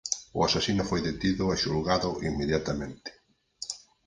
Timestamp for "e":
1.49-1.55